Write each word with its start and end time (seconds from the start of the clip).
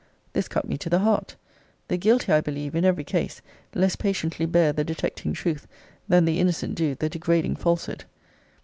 This 0.33 0.47
cut 0.47 0.67
me 0.67 0.79
to 0.79 0.89
the 0.89 0.97
heart. 0.97 1.35
The 1.87 1.95
guilty, 1.95 2.31
I 2.31 2.41
believe, 2.41 2.73
in 2.73 2.83
every 2.85 3.03
case, 3.03 3.39
less 3.75 3.95
patiently 3.95 4.47
bear 4.47 4.73
the 4.73 4.83
detecting 4.83 5.31
truth, 5.31 5.67
than 6.07 6.25
the 6.25 6.39
innocent 6.39 6.73
do 6.73 6.95
the 6.95 7.07
degrading 7.07 7.57
falsehood. 7.57 8.05